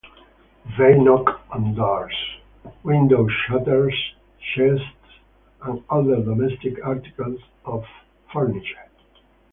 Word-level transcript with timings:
They 0.79 0.95
knock 0.97 1.41
on 1.51 1.75
doors, 1.75 2.15
window-shutters, 2.81 4.15
chests, 4.55 5.19
and 5.61 5.83
other 5.91 6.15
domestic 6.23 6.83
articles 6.83 7.39
of 7.65 7.85
furniture. 8.33 8.89